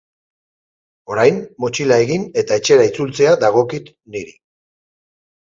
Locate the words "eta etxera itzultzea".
2.43-3.35